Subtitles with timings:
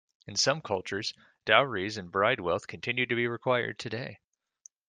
[0.25, 1.13] In some cultures,
[1.45, 4.17] dowries and bridewealth continue to be required today.